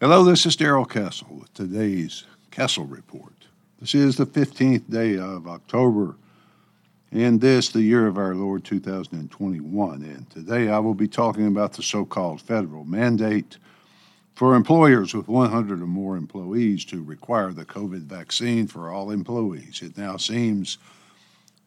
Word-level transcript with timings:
Hello, 0.00 0.24
this 0.24 0.46
is 0.46 0.56
Darrell 0.56 0.86
Castle 0.86 1.28
with 1.40 1.52
today's 1.52 2.24
Castle 2.50 2.86
Report. 2.86 3.34
This 3.80 3.94
is 3.94 4.16
the 4.16 4.24
15th 4.24 4.88
day 4.88 5.18
of 5.18 5.46
October, 5.46 6.16
and 7.12 7.38
this 7.38 7.68
the 7.68 7.82
year 7.82 8.06
of 8.06 8.16
our 8.16 8.34
Lord 8.34 8.64
2021. 8.64 10.02
And 10.02 10.30
today 10.30 10.70
I 10.70 10.78
will 10.78 10.94
be 10.94 11.06
talking 11.06 11.46
about 11.46 11.74
the 11.74 11.82
so 11.82 12.06
called 12.06 12.40
federal 12.40 12.84
mandate 12.84 13.58
for 14.32 14.54
employers 14.54 15.12
with 15.12 15.28
100 15.28 15.82
or 15.82 15.86
more 15.86 16.16
employees 16.16 16.86
to 16.86 17.04
require 17.04 17.52
the 17.52 17.66
COVID 17.66 18.04
vaccine 18.04 18.68
for 18.68 18.90
all 18.90 19.10
employees. 19.10 19.82
It 19.82 19.98
now 19.98 20.16
seems 20.16 20.78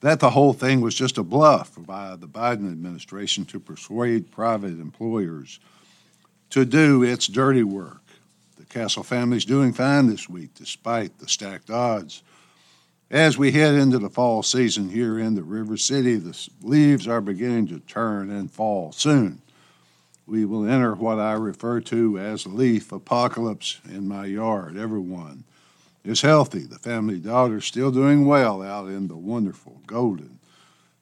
that 0.01 0.19
the 0.19 0.31
whole 0.31 0.53
thing 0.53 0.81
was 0.81 0.95
just 0.95 1.19
a 1.19 1.23
bluff 1.23 1.73
by 1.77 2.15
the 2.15 2.27
Biden 2.27 2.71
administration 2.71 3.45
to 3.45 3.59
persuade 3.59 4.31
private 4.31 4.79
employers 4.79 5.59
to 6.49 6.65
do 6.65 7.03
its 7.03 7.27
dirty 7.27 7.63
work. 7.63 8.02
The 8.57 8.65
Castle 8.65 9.03
family's 9.03 9.45
doing 9.45 9.73
fine 9.73 10.07
this 10.07 10.29
week 10.29 10.53
despite 10.55 11.19
the 11.19 11.27
stacked 11.27 11.69
odds. 11.69 12.23
As 13.11 13.37
we 13.37 13.51
head 13.51 13.75
into 13.75 13.99
the 13.99 14.09
fall 14.09 14.43
season 14.43 14.89
here 14.89 15.19
in 15.19 15.35
the 15.35 15.43
River 15.43 15.77
City, 15.77 16.15
the 16.15 16.49
leaves 16.61 17.07
are 17.07 17.21
beginning 17.21 17.67
to 17.67 17.79
turn 17.79 18.31
and 18.31 18.49
fall 18.51 18.91
soon 18.91 19.43
we 20.25 20.45
will 20.45 20.65
enter 20.65 20.95
what 20.95 21.19
I 21.19 21.33
refer 21.33 21.81
to 21.81 22.17
as 22.17 22.47
leaf 22.47 22.91
apocalypse 22.91 23.79
in 23.85 24.07
my 24.07 24.25
yard. 24.25 24.77
Everyone 24.77 25.43
is 26.03 26.21
healthy. 26.21 26.59
The 26.59 26.79
family 26.79 27.19
daughter 27.19 27.61
still 27.61 27.91
doing 27.91 28.25
well 28.25 28.61
out 28.61 28.87
in 28.87 29.07
the 29.07 29.17
wonderful 29.17 29.81
golden 29.85 30.39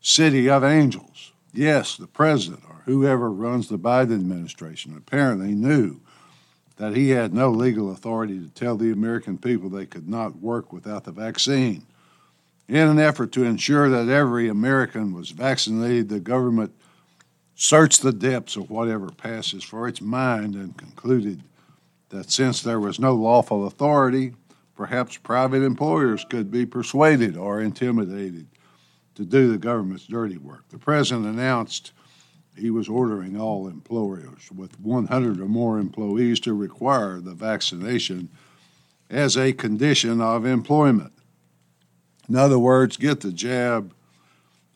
city 0.01 0.49
of 0.49 0.63
angels. 0.63 1.31
Yes, 1.53 1.97
the 1.97 2.07
president 2.07 2.63
or 2.67 2.81
whoever 2.85 3.31
runs 3.31 3.67
the 3.67 3.77
Biden 3.77 4.15
administration 4.15 4.95
apparently 4.97 5.53
knew 5.53 5.99
that 6.81 6.95
he 6.95 7.11
had 7.11 7.31
no 7.31 7.51
legal 7.51 7.91
authority 7.91 8.39
to 8.39 8.49
tell 8.49 8.75
the 8.75 8.91
American 8.91 9.37
people 9.37 9.69
they 9.69 9.85
could 9.85 10.09
not 10.09 10.37
work 10.37 10.73
without 10.73 11.03
the 11.03 11.11
vaccine. 11.11 11.85
In 12.67 12.87
an 12.87 12.97
effort 12.97 13.31
to 13.33 13.43
ensure 13.43 13.87
that 13.87 14.11
every 14.11 14.49
American 14.49 15.13
was 15.13 15.29
vaccinated, 15.29 16.09
the 16.09 16.19
government 16.19 16.73
searched 17.53 18.01
the 18.01 18.11
depths 18.11 18.55
of 18.55 18.71
whatever 18.71 19.11
passes 19.11 19.63
for 19.63 19.87
its 19.87 20.01
mind 20.01 20.55
and 20.55 20.75
concluded 20.75 21.43
that 22.09 22.31
since 22.31 22.63
there 22.63 22.79
was 22.79 22.99
no 22.99 23.13
lawful 23.13 23.67
authority, 23.67 24.33
perhaps 24.75 25.17
private 25.17 25.61
employers 25.61 26.25
could 26.31 26.49
be 26.49 26.65
persuaded 26.65 27.37
or 27.37 27.61
intimidated 27.61 28.47
to 29.13 29.23
do 29.23 29.51
the 29.51 29.59
government's 29.59 30.07
dirty 30.07 30.39
work. 30.39 30.67
The 30.69 30.79
president 30.79 31.27
announced 31.27 31.91
he 32.61 32.69
was 32.69 32.87
ordering 32.87 33.39
all 33.39 33.67
employers 33.67 34.49
with 34.55 34.79
100 34.79 35.39
or 35.39 35.45
more 35.45 35.79
employees 35.79 36.39
to 36.41 36.53
require 36.53 37.19
the 37.19 37.33
vaccination 37.33 38.29
as 39.09 39.35
a 39.35 39.51
condition 39.51 40.21
of 40.21 40.45
employment. 40.45 41.11
In 42.29 42.35
other 42.35 42.59
words, 42.59 42.97
get 42.97 43.21
the 43.21 43.31
jab 43.31 43.93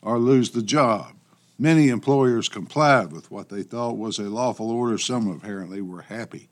or 0.02 0.20
lose 0.20 0.52
the 0.52 0.64
job. 0.64 1.14
Many 1.58 1.88
employers 1.88 2.50
complied 2.50 3.14
with 3.14 3.32
what 3.32 3.48
they 3.48 3.64
thought 3.64 3.98
was 3.98 4.20
a 4.20 4.24
lawful 4.24 4.70
order. 4.70 4.98
Some 4.98 5.30
apparently 5.30 5.80
were 5.80 6.02
happy 6.02 6.50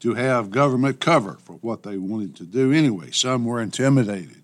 to 0.00 0.14
have 0.14 0.50
government 0.50 1.00
cover 1.00 1.34
for 1.34 1.54
what 1.54 1.84
they 1.84 1.96
wanted 1.96 2.34
to 2.36 2.44
do 2.44 2.72
anyway. 2.72 3.10
Some 3.12 3.44
were 3.44 3.62
intimidated. 3.62 4.42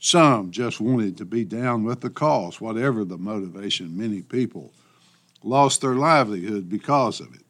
Some 0.00 0.52
just 0.52 0.80
wanted 0.80 1.16
to 1.18 1.24
be 1.24 1.44
down 1.44 1.84
with 1.84 2.00
the 2.00 2.10
cause, 2.10 2.60
whatever 2.60 3.04
the 3.04 3.18
motivation. 3.18 3.98
Many 3.98 4.22
people 4.22 4.72
lost 5.42 5.80
their 5.80 5.94
livelihood 5.94 6.68
because 6.68 7.20
of 7.20 7.34
it. 7.34 7.42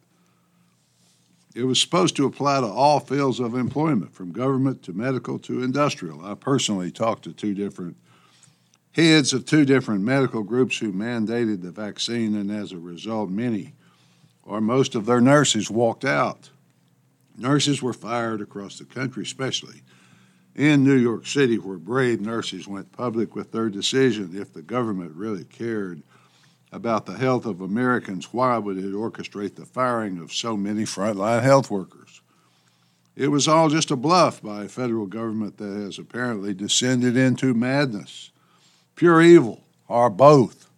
It 1.54 1.64
was 1.64 1.80
supposed 1.80 2.14
to 2.16 2.26
apply 2.26 2.60
to 2.60 2.66
all 2.66 3.00
fields 3.00 3.40
of 3.40 3.54
employment, 3.54 4.12
from 4.12 4.32
government 4.32 4.82
to 4.84 4.92
medical 4.92 5.38
to 5.40 5.62
industrial. 5.62 6.24
I 6.24 6.34
personally 6.34 6.90
talked 6.90 7.24
to 7.24 7.32
two 7.32 7.54
different 7.54 7.96
heads 8.92 9.32
of 9.32 9.46
two 9.46 9.64
different 9.64 10.02
medical 10.02 10.42
groups 10.42 10.78
who 10.78 10.92
mandated 10.92 11.62
the 11.62 11.70
vaccine, 11.70 12.36
and 12.36 12.50
as 12.50 12.72
a 12.72 12.78
result, 12.78 13.30
many 13.30 13.74
or 14.44 14.60
most 14.60 14.94
of 14.94 15.06
their 15.06 15.20
nurses 15.20 15.70
walked 15.70 16.04
out. 16.04 16.50
Nurses 17.36 17.82
were 17.82 17.92
fired 17.92 18.40
across 18.40 18.78
the 18.78 18.84
country, 18.84 19.22
especially 19.22 19.82
in 20.56 20.82
New 20.82 20.96
York 20.96 21.26
City, 21.26 21.58
where 21.58 21.78
brave 21.78 22.20
nurses 22.20 22.66
went 22.66 22.90
public 22.90 23.36
with 23.36 23.52
their 23.52 23.68
decision. 23.68 24.30
If 24.34 24.52
the 24.52 24.62
government 24.62 25.12
really 25.14 25.44
cared 25.44 26.02
about 26.72 27.06
the 27.06 27.16
health 27.16 27.46
of 27.46 27.60
Americans, 27.60 28.32
why 28.32 28.58
would 28.58 28.78
it 28.78 28.92
orchestrate 28.92 29.54
the 29.54 29.66
firing 29.66 30.18
of 30.18 30.32
so 30.32 30.56
many 30.56 30.82
frontline 30.82 31.42
health 31.42 31.70
workers? 31.70 32.20
It 33.16 33.28
was 33.28 33.48
all 33.48 33.68
just 33.68 33.90
a 33.90 33.96
bluff 33.96 34.42
by 34.42 34.64
a 34.64 34.68
federal 34.68 35.06
government 35.06 35.56
that 35.58 35.72
has 35.72 35.98
apparently 35.98 36.54
descended 36.54 37.16
into 37.16 37.54
madness 37.54 38.30
pure 38.98 39.22
evil, 39.22 39.62
or 39.86 40.10
both. 40.10 40.68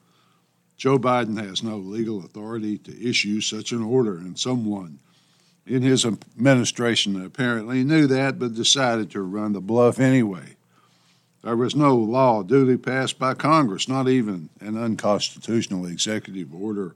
Joe 0.77 0.99
Biden 0.99 1.43
has 1.43 1.63
no 1.63 1.79
legal 1.79 2.23
authority 2.23 2.77
to 2.79 3.09
issue 3.09 3.41
such 3.41 3.73
an 3.73 3.83
order, 3.83 4.17
and 4.19 4.39
someone 4.39 4.99
in 5.67 5.81
his 5.83 6.05
administration 6.05 7.25
apparently 7.25 7.83
knew 7.83 8.07
that 8.07 8.39
but 8.39 8.55
decided 8.55 9.11
to 9.11 9.23
run 9.23 9.55
the 9.55 9.61
bluff 9.61 9.99
anyway. 9.99 10.57
There 11.43 11.57
was 11.57 11.75
no 11.75 11.97
law 11.97 12.43
duly 12.43 12.77
passed 12.77 13.19
by 13.19 13.35
Congress, 13.35 13.89
not 13.89 14.09
even 14.09 14.51
an 14.61 14.77
unconstitutional 14.77 15.87
executive 15.87 16.55
order 16.55 16.95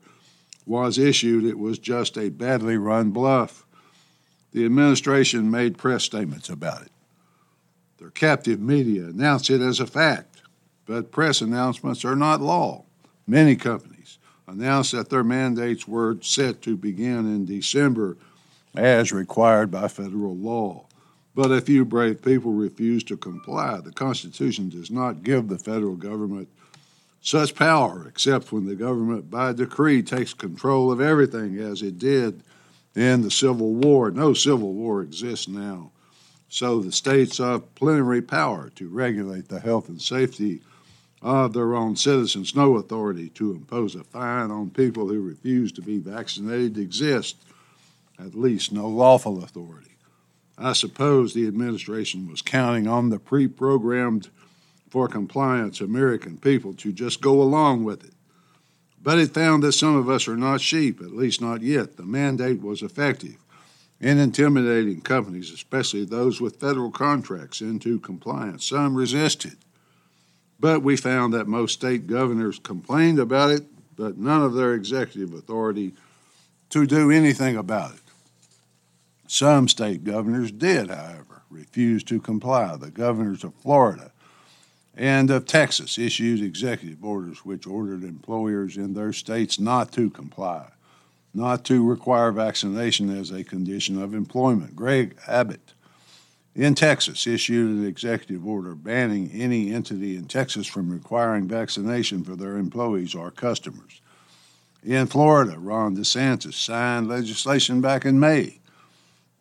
was 0.66 0.98
issued. 0.98 1.44
It 1.44 1.58
was 1.58 1.78
just 1.78 2.16
a 2.18 2.28
badly 2.28 2.76
run 2.76 3.10
bluff. 3.10 3.64
The 4.52 4.64
administration 4.64 5.50
made 5.50 5.78
press 5.78 6.04
statements 6.04 6.48
about 6.48 6.82
it. 6.82 6.92
Their 7.98 8.10
captive 8.10 8.60
media 8.60 9.04
announced 9.04 9.50
it 9.50 9.60
as 9.60 9.80
a 9.80 9.86
fact 9.86 10.34
but 10.86 11.10
press 11.10 11.40
announcements 11.40 12.04
are 12.04 12.16
not 12.16 12.40
law. 12.40 12.84
Many 13.26 13.56
companies 13.56 14.18
announced 14.46 14.92
that 14.92 15.08
their 15.08 15.24
mandates 15.24 15.88
were 15.88 16.18
set 16.20 16.60
to 16.62 16.76
begin 16.76 17.26
in 17.26 17.46
December 17.46 18.16
as 18.76 19.12
required 19.12 19.70
by 19.70 19.88
federal 19.88 20.36
law. 20.36 20.86
But 21.34 21.50
a 21.50 21.60
few 21.60 21.84
brave 21.84 22.22
people 22.22 22.52
refused 22.52 23.08
to 23.08 23.16
comply. 23.16 23.80
The 23.80 23.92
Constitution 23.92 24.68
does 24.68 24.90
not 24.90 25.24
give 25.24 25.48
the 25.48 25.58
federal 25.58 25.96
government 25.96 26.48
such 27.20 27.54
power, 27.54 28.06
except 28.06 28.52
when 28.52 28.66
the 28.66 28.76
government, 28.76 29.30
by 29.30 29.52
decree, 29.52 30.02
takes 30.02 30.34
control 30.34 30.92
of 30.92 31.00
everything 31.00 31.58
as 31.58 31.82
it 31.82 31.98
did 31.98 32.42
in 32.94 33.22
the 33.22 33.30
Civil 33.30 33.74
War. 33.74 34.10
No 34.10 34.34
Civil 34.34 34.74
War 34.74 35.02
exists 35.02 35.48
now. 35.48 35.90
So 36.48 36.80
the 36.80 36.92
states 36.92 37.38
have 37.38 37.74
plenary 37.74 38.22
power 38.22 38.70
to 38.76 38.88
regulate 38.88 39.48
the 39.48 39.58
health 39.58 39.88
and 39.88 40.00
safety 40.00 40.60
of 41.20 41.54
their 41.54 41.74
own 41.74 41.96
citizens. 41.96 42.54
No 42.54 42.76
authority 42.76 43.30
to 43.30 43.52
impose 43.52 43.96
a 43.96 44.04
fine 44.04 44.50
on 44.50 44.70
people 44.70 45.08
who 45.08 45.20
refuse 45.20 45.72
to 45.72 45.82
be 45.82 45.98
vaccinated 45.98 46.78
exists, 46.78 47.42
at 48.20 48.34
least 48.34 48.70
no 48.70 48.86
lawful 48.86 49.42
authority. 49.42 49.93
I 50.56 50.72
suppose 50.72 51.34
the 51.34 51.46
administration 51.46 52.28
was 52.28 52.42
counting 52.42 52.86
on 52.86 53.10
the 53.10 53.18
pre 53.18 53.48
programmed 53.48 54.28
for 54.88 55.08
compliance 55.08 55.80
American 55.80 56.38
people 56.38 56.72
to 56.74 56.92
just 56.92 57.20
go 57.20 57.42
along 57.42 57.82
with 57.84 58.04
it. 58.04 58.12
But 59.02 59.18
it 59.18 59.34
found 59.34 59.62
that 59.64 59.72
some 59.72 59.96
of 59.96 60.08
us 60.08 60.28
are 60.28 60.36
not 60.36 60.60
sheep, 60.60 61.00
at 61.00 61.10
least 61.10 61.40
not 61.40 61.62
yet. 61.62 61.96
The 61.96 62.04
mandate 62.04 62.62
was 62.62 62.80
effective 62.80 63.36
in 64.00 64.18
intimidating 64.18 65.00
companies, 65.00 65.50
especially 65.50 66.04
those 66.04 66.40
with 66.40 66.60
federal 66.60 66.90
contracts, 66.90 67.60
into 67.60 67.98
compliance. 68.00 68.66
Some 68.66 68.94
resisted. 68.94 69.56
But 70.60 70.82
we 70.82 70.96
found 70.96 71.34
that 71.34 71.48
most 71.48 71.72
state 71.72 72.06
governors 72.06 72.58
complained 72.58 73.18
about 73.18 73.50
it, 73.50 73.64
but 73.96 74.16
none 74.16 74.42
of 74.42 74.54
their 74.54 74.74
executive 74.74 75.34
authority 75.34 75.92
to 76.70 76.86
do 76.86 77.10
anything 77.10 77.56
about 77.56 77.94
it. 77.94 78.03
Some 79.34 79.66
state 79.66 80.04
governors 80.04 80.52
did, 80.52 80.90
however, 80.90 81.42
refuse 81.50 82.04
to 82.04 82.20
comply. 82.20 82.76
The 82.76 82.92
governors 82.92 83.42
of 83.42 83.52
Florida 83.56 84.12
and 84.96 85.28
of 85.28 85.44
Texas 85.44 85.98
issued 85.98 86.40
executive 86.40 87.04
orders 87.04 87.44
which 87.44 87.66
ordered 87.66 88.04
employers 88.04 88.76
in 88.76 88.94
their 88.94 89.12
states 89.12 89.58
not 89.58 89.90
to 89.94 90.08
comply, 90.08 90.68
not 91.34 91.64
to 91.64 91.84
require 91.84 92.30
vaccination 92.30 93.10
as 93.10 93.32
a 93.32 93.42
condition 93.42 94.00
of 94.00 94.14
employment. 94.14 94.76
Greg 94.76 95.16
Abbott 95.26 95.72
in 96.54 96.76
Texas 96.76 97.26
issued 97.26 97.76
an 97.76 97.84
executive 97.84 98.46
order 98.46 98.76
banning 98.76 99.32
any 99.32 99.74
entity 99.74 100.16
in 100.16 100.26
Texas 100.26 100.68
from 100.68 100.92
requiring 100.92 101.48
vaccination 101.48 102.22
for 102.22 102.36
their 102.36 102.56
employees 102.56 103.16
or 103.16 103.32
customers. 103.32 104.00
In 104.84 105.08
Florida, 105.08 105.58
Ron 105.58 105.96
DeSantis 105.96 106.54
signed 106.54 107.08
legislation 107.08 107.80
back 107.80 108.04
in 108.04 108.20
May 108.20 108.60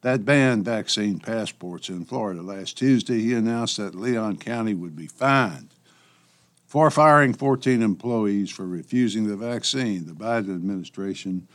that 0.04 0.26
banned 0.26 0.66
vaccine 0.66 1.18
passports 1.18 1.90
in 1.90 2.06
Florida. 2.06 2.42
Last 2.42 2.78
Tuesday, 2.78 3.22
he 3.22 3.34
announced 3.34 3.78
that 3.78 3.96
Leon 3.96 4.38
County 4.38 4.74
would 4.74 4.96
be 4.96 5.08
fined 5.08 5.70
for 6.68 6.92
firing 6.92 7.34
14 7.34 7.82
employees 7.82 8.52
for 8.52 8.68
refusing 8.68 9.28
the 9.28 9.38
vaccine. 9.38 10.06
The 10.06 10.14
Biden 10.14 10.54
administration 10.54 11.48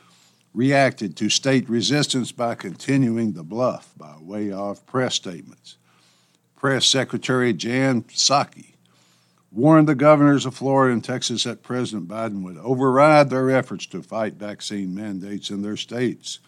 reacted 0.54 1.14
to 1.18 1.28
state 1.28 1.68
resistance 1.68 2.32
by 2.32 2.54
continuing 2.54 3.32
the 3.32 3.44
bluff 3.44 3.92
by 3.98 4.14
way 4.18 4.50
of 4.50 4.84
press 4.86 5.14
statements. 5.14 5.76
Press 6.56 6.86
Secretary 6.86 7.52
Jen 7.52 8.02
Psaki 8.02 8.74
warned 9.52 9.88
the 9.88 9.94
governors 9.94 10.46
of 10.46 10.54
Florida 10.54 10.94
and 10.94 11.04
Texas 11.04 11.44
that 11.44 11.62
President 11.62 12.08
Biden 12.08 12.42
would 12.42 12.56
override 12.58 13.28
their 13.28 13.50
efforts 13.50 13.84
to 13.86 14.02
fight 14.02 14.34
vaccine 14.34 14.94
mandates 14.94 15.50
in 15.50 15.60
their 15.60 15.76
states. 15.76 16.38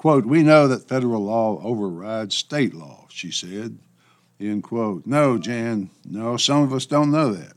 Quote, 0.00 0.24
We 0.24 0.42
know 0.42 0.66
that 0.66 0.88
federal 0.88 1.24
law 1.24 1.60
overrides 1.62 2.34
state 2.34 2.72
law, 2.72 3.04
she 3.10 3.30
said. 3.30 3.78
End 4.40 4.62
quote. 4.62 5.04
No, 5.04 5.36
Jen, 5.36 5.90
no, 6.06 6.38
some 6.38 6.62
of 6.62 6.72
us 6.72 6.86
don't 6.86 7.10
know 7.10 7.34
that. 7.34 7.52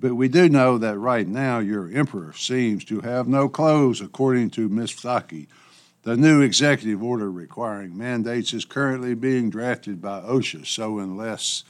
But 0.00 0.16
we 0.16 0.26
do 0.26 0.48
know 0.48 0.78
that 0.78 0.98
right 0.98 1.28
now 1.28 1.60
your 1.60 1.88
emperor 1.92 2.32
seems 2.32 2.84
to 2.86 3.02
have 3.02 3.28
no 3.28 3.48
clothes, 3.48 4.00
according 4.00 4.50
to 4.50 4.68
Ms. 4.68 4.90
Psaki. 4.90 5.46
The 6.02 6.16
new 6.16 6.40
executive 6.40 7.04
order 7.04 7.30
requiring 7.30 7.96
mandates 7.96 8.52
is 8.52 8.64
currently 8.64 9.14
being 9.14 9.48
drafted 9.48 10.02
by 10.02 10.22
OSHA, 10.22 10.66
so 10.66 10.98
unless 10.98 11.62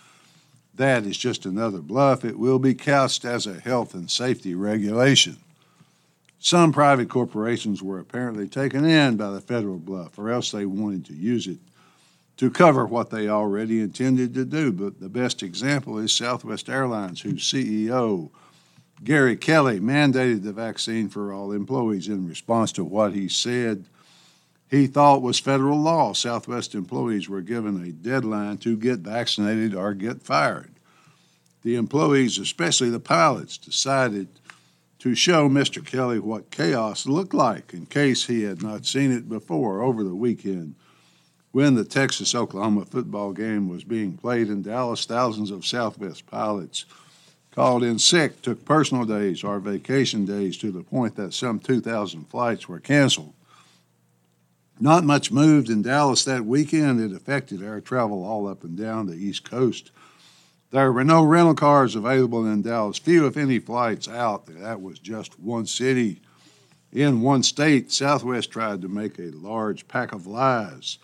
that 0.76 1.04
is 1.04 1.18
just 1.18 1.44
another 1.44 1.82
bluff, 1.82 2.24
it 2.24 2.38
will 2.38 2.58
be 2.58 2.72
couched 2.72 3.26
as 3.26 3.46
a 3.46 3.60
health 3.60 3.92
and 3.92 4.10
safety 4.10 4.54
regulation. 4.54 5.36
Some 6.40 6.72
private 6.72 7.10
corporations 7.10 7.82
were 7.82 7.98
apparently 7.98 8.48
taken 8.48 8.84
in 8.84 9.16
by 9.16 9.30
the 9.30 9.40
federal 9.40 9.78
bluff, 9.78 10.18
or 10.18 10.30
else 10.30 10.50
they 10.50 10.66
wanted 10.66 11.04
to 11.06 11.14
use 11.14 11.46
it 11.46 11.58
to 12.38 12.50
cover 12.50 12.86
what 12.86 13.10
they 13.10 13.28
already 13.28 13.80
intended 13.80 14.32
to 14.34 14.46
do. 14.46 14.72
But 14.72 15.00
the 15.00 15.10
best 15.10 15.42
example 15.42 15.98
is 15.98 16.12
Southwest 16.12 16.70
Airlines, 16.70 17.20
whose 17.20 17.44
CEO, 17.44 18.30
Gary 19.04 19.36
Kelly, 19.36 19.80
mandated 19.80 20.42
the 20.42 20.52
vaccine 20.52 21.10
for 21.10 21.32
all 21.32 21.52
employees 21.52 22.08
in 22.08 22.26
response 22.26 22.72
to 22.72 22.84
what 22.84 23.12
he 23.12 23.28
said 23.28 23.84
he 24.70 24.86
thought 24.86 25.20
was 25.20 25.40
federal 25.40 25.78
law. 25.80 26.12
Southwest 26.12 26.76
employees 26.76 27.28
were 27.28 27.40
given 27.40 27.82
a 27.82 27.90
deadline 27.90 28.56
to 28.58 28.76
get 28.76 29.00
vaccinated 29.00 29.74
or 29.74 29.94
get 29.94 30.22
fired. 30.22 30.70
The 31.62 31.74
employees, 31.74 32.38
especially 32.38 32.88
the 32.88 33.00
pilots, 33.00 33.58
decided 33.58 34.28
to 35.00 35.14
show 35.14 35.48
Mr. 35.48 35.84
Kelly 35.84 36.18
what 36.18 36.50
chaos 36.50 37.06
looked 37.06 37.32
like 37.32 37.72
in 37.72 37.86
case 37.86 38.26
he 38.26 38.42
had 38.42 38.62
not 38.62 38.84
seen 38.84 39.10
it 39.10 39.28
before 39.28 39.82
over 39.82 40.04
the 40.04 40.14
weekend. 40.14 40.74
When 41.52 41.74
the 41.74 41.84
Texas 41.84 42.34
Oklahoma 42.34 42.84
football 42.84 43.32
game 43.32 43.68
was 43.68 43.82
being 43.82 44.16
played 44.16 44.48
in 44.48 44.62
Dallas, 44.62 45.06
thousands 45.06 45.50
of 45.50 45.66
Southwest 45.66 46.26
pilots 46.26 46.84
called 47.50 47.82
in 47.82 47.98
sick 47.98 48.42
took 48.42 48.64
personal 48.64 49.04
days 49.04 49.42
or 49.42 49.58
vacation 49.58 50.24
days 50.24 50.56
to 50.58 50.70
the 50.70 50.82
point 50.82 51.16
that 51.16 51.34
some 51.34 51.58
2,000 51.58 52.26
flights 52.28 52.68
were 52.68 52.78
canceled. 52.78 53.32
Not 54.78 55.04
much 55.04 55.32
moved 55.32 55.68
in 55.70 55.82
Dallas 55.82 56.24
that 56.24 56.44
weekend. 56.44 57.00
It 57.00 57.16
affected 57.16 57.62
air 57.62 57.80
travel 57.80 58.22
all 58.22 58.46
up 58.46 58.64
and 58.64 58.78
down 58.78 59.06
the 59.06 59.16
East 59.16 59.48
Coast. 59.48 59.90
There 60.70 60.92
were 60.92 61.04
no 61.04 61.24
rental 61.24 61.54
cars 61.54 61.96
available 61.96 62.46
in 62.46 62.62
Dallas, 62.62 62.98
few, 62.98 63.26
if 63.26 63.36
any, 63.36 63.58
flights 63.58 64.06
out. 64.06 64.46
That 64.46 64.80
was 64.80 65.00
just 65.00 65.40
one 65.40 65.66
city 65.66 66.20
in 66.92 67.22
one 67.22 67.42
state. 67.42 67.90
Southwest 67.90 68.52
tried 68.52 68.80
to 68.82 68.88
make 68.88 69.18
a 69.18 69.30
large 69.32 69.88
pack 69.88 70.12
of 70.12 70.28
lies 70.28 70.98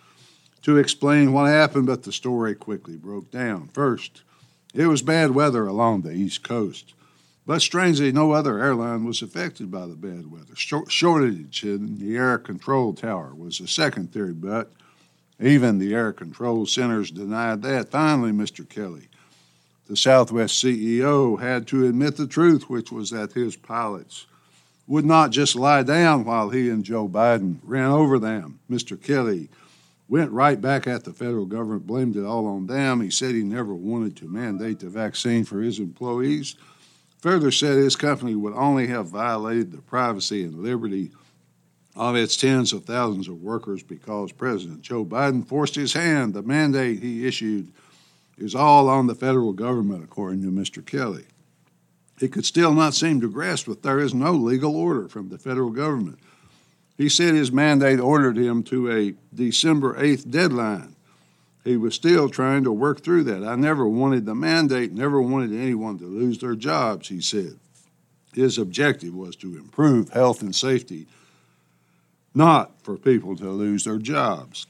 to 0.61 0.77
explain 0.77 1.33
what 1.33 1.47
happened, 1.47 1.87
but 1.87 2.03
the 2.03 2.13
story 2.13 2.55
quickly 2.55 2.95
broke 2.95 3.29
down. 3.29 3.67
First, 3.73 4.23
it 4.73 4.87
was 4.87 5.01
bad 5.01 5.31
weather 5.31 5.67
along 5.67 6.01
the 6.01 6.11
East 6.11 6.43
Coast. 6.43 6.93
But 7.45 7.61
strangely, 7.61 8.11
no 8.11 8.31
other 8.31 8.59
airline 8.59 9.05
was 9.05 9.21
affected 9.21 9.71
by 9.71 9.85
the 9.85 9.95
bad 9.95 10.29
weather. 10.29 10.55
shortage 10.55 11.63
in 11.63 11.97
the 11.97 12.17
air 12.17 12.37
control 12.37 12.93
tower 12.93 13.33
was 13.33 13.57
the 13.57 13.67
second 13.67 14.11
theory, 14.11 14.33
but 14.33 14.71
even 15.39 15.77
the 15.77 15.93
air 15.93 16.11
control 16.11 16.65
centers 16.65 17.11
denied 17.11 17.61
that. 17.61 17.89
Finally, 17.89 18.31
Mr. 18.31 18.67
Kelly, 18.67 19.07
the 19.87 19.97
Southwest 19.97 20.63
CEO, 20.63 21.39
had 21.39 21.67
to 21.67 21.87
admit 21.87 22.17
the 22.17 22.27
truth, 22.27 22.69
which 22.69 22.91
was 22.91 23.09
that 23.09 23.33
his 23.33 23.55
pilots 23.55 24.25
would 24.85 25.05
not 25.05 25.31
just 25.31 25.55
lie 25.55 25.83
down 25.83 26.23
while 26.23 26.49
he 26.49 26.69
and 26.69 26.83
Joe 26.83 27.09
Biden 27.09 27.59
ran 27.63 27.91
over 27.91 28.19
them. 28.19 28.59
Mr. 28.69 29.01
Kelly 29.01 29.49
went 30.07 30.31
right 30.31 30.59
back 30.59 30.87
at 30.87 31.03
the 31.03 31.11
federal 31.11 31.45
government, 31.45 31.85
blamed 31.85 32.15
it 32.15 32.23
all 32.23 32.47
on 32.47 32.67
them. 32.67 33.01
He 33.01 33.09
said 33.09 33.35
he 33.35 33.43
never 33.43 33.75
wanted 33.75 34.15
to 34.17 34.27
mandate 34.27 34.79
the 34.79 34.89
vaccine 34.89 35.43
for 35.43 35.61
his 35.61 35.79
employees 35.79 36.55
further 37.19 37.51
said 37.51 37.77
his 37.77 37.95
company 37.95 38.35
would 38.35 38.53
only 38.53 38.87
have 38.87 39.07
violated 39.07 39.71
the 39.71 39.81
privacy 39.81 40.43
and 40.43 40.59
liberty 40.59 41.11
of 41.95 42.15
its 42.15 42.37
tens 42.37 42.73
of 42.73 42.85
thousands 42.85 43.27
of 43.27 43.41
workers 43.41 43.81
because 43.81 44.31
President 44.31 44.81
Joe 44.81 45.03
Biden 45.03 45.45
forced 45.45 45.75
his 45.75 45.93
hand. 45.93 46.33
The 46.33 46.43
mandate 46.43 47.01
he 47.01 47.27
issued 47.27 47.71
is 48.37 48.55
all 48.55 48.89
on 48.89 49.07
the 49.07 49.15
federal 49.15 49.53
government, 49.53 50.03
according 50.03 50.41
to 50.43 50.51
Mr. 50.51 50.85
Kelly. 50.85 51.25
He 52.19 52.27
could 52.27 52.45
still 52.45 52.73
not 52.73 52.93
seem 52.93 53.21
to 53.21 53.29
grasp 53.29 53.67
that 53.67 53.83
there 53.83 53.99
is 53.99 54.13
no 54.13 54.31
legal 54.31 54.75
order 54.75 55.07
from 55.07 55.29
the 55.29 55.37
federal 55.37 55.69
government. 55.69 56.19
He 56.97 57.09
said 57.09 57.35
his 57.35 57.51
mandate 57.51 57.99
ordered 57.99 58.37
him 58.37 58.63
to 58.63 58.91
a 58.91 59.13
December 59.33 59.93
8th 59.95 60.29
deadline 60.29 60.95
he 61.67 61.75
was 61.75 61.95
still 61.95 62.29
trying 62.29 62.63
to 62.63 62.71
work 62.71 63.03
through 63.03 63.25
that. 63.25 63.43
I 63.43 63.57
never 63.57 63.85
wanted 63.85 64.25
the 64.25 64.33
mandate, 64.33 64.93
never 64.93 65.21
wanted 65.21 65.51
anyone 65.51 65.99
to 65.99 66.05
lose 66.05 66.37
their 66.39 66.55
jobs, 66.55 67.09
he 67.09 67.19
said. 67.19 67.59
His 68.33 68.57
objective 68.57 69.13
was 69.13 69.35
to 69.37 69.57
improve 69.57 70.09
health 70.09 70.41
and 70.41 70.55
safety, 70.55 71.07
not 72.33 72.81
for 72.83 72.95
people 72.95 73.35
to 73.35 73.49
lose 73.49 73.83
their 73.83 73.97
jobs. 73.97 74.65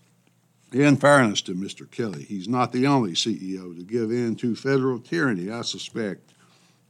In 0.74 0.98
fairness 0.98 1.42
to 1.44 1.56
Mr. 1.56 1.90
Kelly, 1.90 2.24
he's 2.24 2.50
not 2.50 2.72
the 2.72 2.88
only 2.88 3.14
CEO 3.14 3.75
to 3.75 3.84
give 3.84 4.12
in 4.12 4.36
to 4.38 4.56
federal 4.56 5.00
tyranny. 5.00 5.50
I 5.50 5.62
suspect 5.62 6.34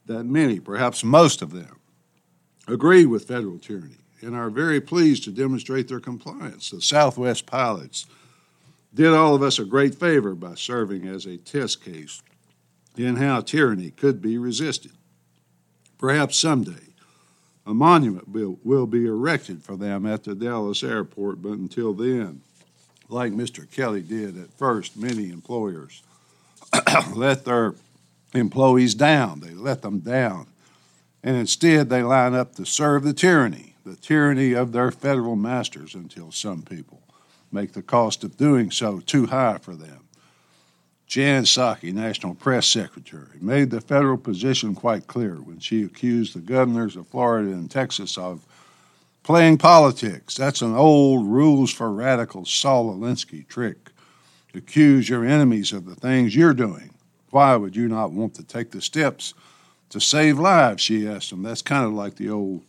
that 0.08 0.24
many, 0.24 0.60
perhaps 0.60 1.04
most 1.04 1.42
of 1.42 1.52
them, 1.52 1.80
agree 2.68 3.06
with 3.06 3.28
federal 3.28 3.60
tyranny 3.60 4.00
and 4.22 4.36
are 4.36 4.50
very 4.50 4.82
pleased 4.82 5.24
to 5.26 5.32
demonstrate 5.32 5.88
their 5.88 6.00
compliance. 6.00 6.72
The 6.72 6.82
Southwest 6.82 7.46
pilots 7.46 8.08
did 8.94 9.14
all 9.14 9.36
of 9.36 9.44
us 9.44 9.60
a 9.60 9.66
great 9.66 9.94
favor 9.94 10.34
by 10.34 10.56
serving 10.56 11.08
as 11.08 11.28
a 11.28 11.38
test 11.38 11.84
case 11.84 12.24
in 12.96 13.18
how 13.18 13.42
tyranny 13.42 13.92
could 13.92 14.22
be 14.22 14.40
resisted. 14.40 14.94
Perhaps 16.00 16.38
someday 16.38 16.74
a 17.68 17.74
monument 17.74 18.30
will, 18.30 18.88
be 18.88 19.06
erected 19.06 19.62
for 19.62 19.76
them 19.76 20.06
at 20.06 20.24
the 20.24 20.34
Dallas 20.34 20.84
airport, 20.84 21.42
but 21.42 21.54
until 21.54 21.94
then, 21.94 22.42
like 23.10 23.32
Mr. 23.32 23.70
Kelly 23.70 24.02
did 24.02 24.38
at 24.38 24.52
first, 24.54 24.98
many 24.98 25.30
employers 25.30 26.04
let 27.16 27.46
their 27.46 27.76
employees 28.34 28.96
down. 28.96 29.40
They 29.40 29.52
let 29.52 29.82
them 29.82 30.00
down. 30.00 30.48
And 31.24 31.36
instead, 31.36 31.90
they 31.90 32.04
line 32.04 32.34
up 32.34 32.56
to 32.56 32.66
serve 32.66 33.04
the 33.04 33.14
tyranny, 33.14 33.76
the 33.86 33.96
tyranny 33.96 34.54
of 34.54 34.72
their 34.72 34.92
federal 34.92 35.36
masters 35.36 35.96
until 35.96 36.32
some 36.32 36.62
people 36.62 37.02
make 37.52 37.74
the 37.74 37.82
cost 37.82 38.24
of 38.24 38.38
doing 38.38 38.72
so 38.72 39.00
too 39.00 39.28
high 39.28 39.58
for 39.58 39.76
them. 39.76 40.08
Jen 41.08 41.44
Psaki, 41.44 41.94
National 41.94 42.36
Press 42.36 42.68
Secretary, 42.68 43.38
made 43.40 43.70
the 43.70 43.80
federal 43.80 44.18
position 44.18 44.76
quite 44.76 45.08
clear 45.08 45.36
when 45.36 45.60
she 45.60 45.84
accused 45.84 46.36
the 46.36 46.40
governors 46.40 46.98
of 46.98 47.08
Florida 47.08 47.50
and 47.52 47.72
Texas 47.72 48.18
of 48.18 48.46
playing 49.28 49.58
politics. 49.58 50.36
That's 50.36 50.62
an 50.62 50.74
old 50.74 51.28
rules 51.28 51.70
for 51.70 51.92
radicals 51.92 52.50
Saul 52.50 52.96
Alinsky 52.96 53.46
trick. 53.46 53.92
Accuse 54.56 55.10
your 55.10 55.26
enemies 55.26 55.74
of 55.74 55.86
the 55.86 55.96
things 55.96 56.34
you're 56.34 56.54
doing. 56.54 56.92
Why 57.32 57.58
would 57.58 57.76
you 57.76 57.90
not 57.90 58.14
want 58.14 58.36
to 58.36 58.44
take 58.44 58.72
the 58.72 58.80
steps 58.80 59.34
to 59.90 60.00
save 60.00 60.40
lives? 60.40 60.82
She 60.82 61.06
asked 61.06 61.34
him. 61.34 61.44
That's 61.44 61.62
kind 61.62 61.86
of 61.86 61.92
like 61.92 62.16
the 62.16 62.30
old 62.30 62.64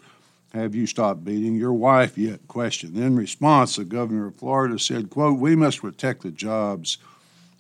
have 0.53 0.75
you 0.75 0.89
stopped 0.89 1.25
beating 1.25 1.55
your 1.55 1.75
wife 1.75 2.19
yet? 2.19 2.49
Question. 2.49 3.01
In 3.01 3.15
response, 3.15 3.77
the 3.77 3.85
governor 3.85 4.27
of 4.27 4.35
Florida 4.35 4.81
said, 4.81 5.11
quote, 5.11 5.39
We 5.39 5.55
must 5.55 5.81
protect 5.81 6.23
the 6.23 6.33
jobs 6.33 6.99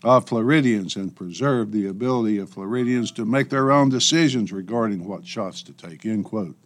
of 0.02 0.28
Floridians 0.28 0.96
and 0.96 1.14
preserve 1.14 1.70
the 1.70 1.86
ability 1.86 2.38
of 2.38 2.50
Floridians 2.50 3.12
to 3.12 3.24
make 3.24 3.50
their 3.50 3.70
own 3.70 3.90
decisions 3.90 4.50
regarding 4.50 5.06
what 5.06 5.24
shots 5.24 5.62
to 5.62 5.72
take, 5.72 6.04
end 6.04 6.24
quote. 6.24 6.56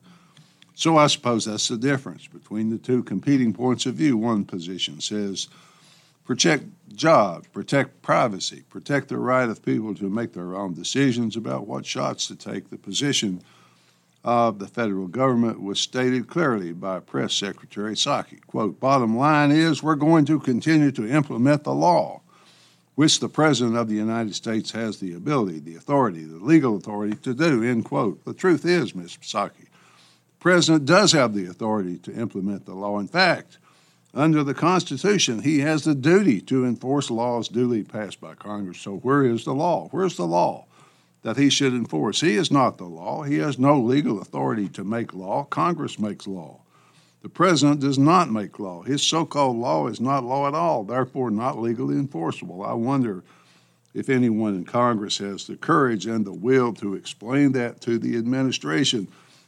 So 0.82 0.96
I 0.96 1.06
suppose 1.06 1.44
that's 1.44 1.68
the 1.68 1.76
difference 1.76 2.26
between 2.26 2.68
the 2.68 2.76
two 2.76 3.04
competing 3.04 3.52
points 3.52 3.86
of 3.86 3.94
view. 3.94 4.16
One 4.16 4.44
position 4.44 5.00
says 5.00 5.46
protect 6.24 6.64
jobs, 6.92 7.46
protect 7.52 8.02
privacy, 8.02 8.64
protect 8.68 9.08
the 9.08 9.16
right 9.16 9.48
of 9.48 9.64
people 9.64 9.94
to 9.94 10.10
make 10.10 10.32
their 10.32 10.56
own 10.56 10.74
decisions 10.74 11.36
about 11.36 11.68
what 11.68 11.86
shots 11.86 12.26
to 12.26 12.34
take. 12.34 12.68
The 12.68 12.78
position 12.78 13.42
of 14.24 14.58
the 14.58 14.66
federal 14.66 15.06
government 15.06 15.62
was 15.62 15.78
stated 15.78 16.26
clearly 16.26 16.72
by 16.72 16.98
Press 16.98 17.32
Secretary 17.32 17.94
Psaki. 17.94 18.44
Quote, 18.48 18.80
bottom 18.80 19.16
line 19.16 19.52
is 19.52 19.84
we're 19.84 19.94
going 19.94 20.24
to 20.24 20.40
continue 20.40 20.90
to 20.90 21.08
implement 21.08 21.62
the 21.62 21.72
law, 21.72 22.22
which 22.96 23.20
the 23.20 23.28
President 23.28 23.76
of 23.76 23.88
the 23.88 23.94
United 23.94 24.34
States 24.34 24.72
has 24.72 24.98
the 24.98 25.14
ability, 25.14 25.60
the 25.60 25.76
authority, 25.76 26.24
the 26.24 26.44
legal 26.44 26.76
authority 26.76 27.14
to 27.18 27.34
do, 27.34 27.62
end 27.62 27.84
quote. 27.84 28.24
The 28.24 28.34
truth 28.34 28.64
is, 28.64 28.96
Ms. 28.96 29.16
Psaki, 29.22 29.68
President 30.42 30.84
does 30.86 31.12
have 31.12 31.34
the 31.34 31.46
authority 31.46 31.98
to 31.98 32.12
implement 32.12 32.66
the 32.66 32.74
law. 32.74 32.98
In 32.98 33.06
fact, 33.06 33.58
Under 34.12 34.42
the 34.42 34.54
Constitution, 34.54 35.42
he 35.42 35.60
has 35.60 35.84
the 35.84 35.94
duty 35.94 36.40
to 36.42 36.66
enforce 36.66 37.10
laws 37.10 37.48
duly 37.48 37.82
passed 37.84 38.20
by 38.20 38.34
Congress. 38.34 38.78
So, 38.78 38.96
where 38.96 39.24
is 39.24 39.44
the 39.44 39.54
law? 39.54 39.88
Where's 39.90 40.16
the 40.16 40.26
law 40.26 40.66
that 41.22 41.38
he 41.38 41.48
should 41.48 41.72
enforce? 41.72 42.20
He 42.20 42.34
is 42.34 42.50
not 42.50 42.76
the 42.76 42.84
law. 42.84 43.22
He 43.22 43.38
has 43.38 43.58
no 43.58 43.80
legal 43.80 44.20
authority 44.20 44.68
to 44.70 44.84
make 44.84 45.14
law. 45.14 45.44
Congress 45.44 45.98
makes 45.98 46.26
law. 46.26 46.60
The 47.22 47.30
president 47.30 47.80
does 47.80 47.98
not 47.98 48.30
make 48.30 48.58
law. 48.58 48.82
His 48.82 49.00
so 49.02 49.24
called 49.24 49.56
law 49.56 49.86
is 49.86 50.00
not 50.00 50.24
law 50.24 50.48
at 50.48 50.54
all, 50.54 50.82
therefore, 50.82 51.30
not 51.30 51.58
legally 51.58 51.94
enforceable. 51.94 52.62
I 52.62 52.72
wonder 52.72 53.22
if 53.94 54.10
anyone 54.10 54.56
in 54.56 54.64
Congress 54.64 55.18
has 55.18 55.46
the 55.46 55.56
courage 55.56 56.04
and 56.04 56.26
the 56.26 56.32
will 56.32 56.74
to 56.74 56.94
explain 56.94 57.52
that 57.52 57.80
to 57.82 57.96
the 57.96 58.18
administration. 58.18 59.06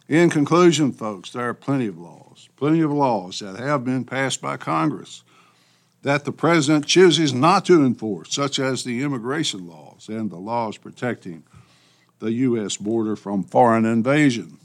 In 0.08 0.28
conclusion, 0.28 0.92
folks, 0.92 1.30
there 1.30 1.48
are 1.48 1.54
plenty 1.54 1.86
of 1.86 1.98
laws, 1.98 2.50
plenty 2.56 2.82
of 2.82 2.92
laws 2.92 3.38
that 3.38 3.56
have 3.56 3.84
been 3.84 4.04
passed 4.04 4.42
by 4.42 4.58
Congress 4.58 5.24
that 6.02 6.26
the 6.26 6.32
president 6.32 6.86
chooses 6.86 7.32
not 7.32 7.64
to 7.64 7.82
enforce, 7.84 8.34
such 8.34 8.58
as 8.58 8.84
the 8.84 9.02
immigration 9.02 9.66
laws 9.66 10.08
and 10.10 10.30
the 10.30 10.36
laws 10.36 10.76
protecting 10.76 11.42
the 12.18 12.32
U.S. 12.32 12.76
border 12.76 13.16
from 13.16 13.42
foreign 13.42 13.86
invasion. 13.86 14.58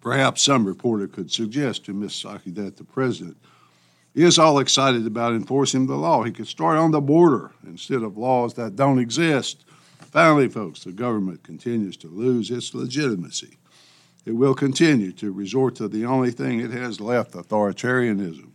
Perhaps 0.00 0.42
some 0.42 0.64
reporter 0.64 1.06
could 1.06 1.30
suggest 1.30 1.84
to 1.84 1.92
Ms. 1.92 2.12
Psaki 2.12 2.54
that 2.54 2.78
the 2.78 2.84
president 2.84 3.36
is 4.14 4.38
all 4.38 4.58
excited 4.58 5.06
about 5.06 5.34
enforcing 5.34 5.86
the 5.86 5.96
law. 5.96 6.22
He 6.22 6.32
could 6.32 6.48
start 6.48 6.78
on 6.78 6.90
the 6.90 7.02
border 7.02 7.50
instead 7.66 8.02
of 8.02 8.16
laws 8.16 8.54
that 8.54 8.76
don't 8.76 8.98
exist. 8.98 9.66
Finally, 10.00 10.48
folks, 10.48 10.84
the 10.84 10.92
government 10.92 11.42
continues 11.42 11.98
to 11.98 12.08
lose 12.08 12.50
its 12.50 12.72
legitimacy. 12.72 13.58
It 14.26 14.32
will 14.32 14.54
continue 14.54 15.12
to 15.12 15.32
resort 15.32 15.76
to 15.76 15.88
the 15.88 16.04
only 16.04 16.32
thing 16.32 16.58
it 16.60 16.72
has 16.72 17.00
left 17.00 17.32
authoritarianism. 17.32 18.50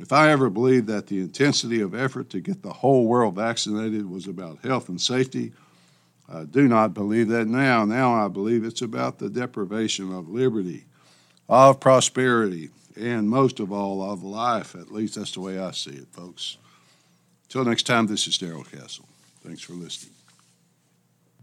If 0.00 0.12
I 0.12 0.30
ever 0.30 0.50
believed 0.50 0.88
that 0.88 1.06
the 1.06 1.20
intensity 1.20 1.80
of 1.80 1.94
effort 1.94 2.28
to 2.30 2.40
get 2.40 2.62
the 2.62 2.72
whole 2.72 3.06
world 3.06 3.36
vaccinated 3.36 4.10
was 4.10 4.26
about 4.26 4.64
health 4.64 4.88
and 4.88 5.00
safety, 5.00 5.52
I 6.28 6.44
do 6.44 6.68
not 6.68 6.94
believe 6.94 7.28
that 7.28 7.46
now. 7.46 7.84
Now 7.84 8.24
I 8.24 8.28
believe 8.28 8.64
it's 8.64 8.82
about 8.82 9.18
the 9.18 9.30
deprivation 9.30 10.12
of 10.12 10.28
liberty, 10.28 10.84
of 11.48 11.80
prosperity, 11.80 12.70
and 12.96 13.28
most 13.28 13.60
of 13.60 13.72
all, 13.72 14.02
of 14.02 14.22
life. 14.22 14.74
At 14.74 14.92
least 14.92 15.14
that's 15.14 15.32
the 15.32 15.40
way 15.40 15.58
I 15.58 15.70
see 15.70 15.92
it, 15.92 16.08
folks. 16.10 16.58
Till 17.48 17.64
next 17.64 17.84
time, 17.84 18.08
this 18.08 18.26
is 18.26 18.36
Darrell 18.36 18.64
Castle. 18.64 19.08
Thanks 19.42 19.62
for 19.62 19.72
listening. 19.72 20.17